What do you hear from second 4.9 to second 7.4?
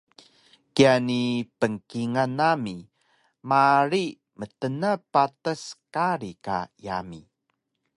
patas kari ka yami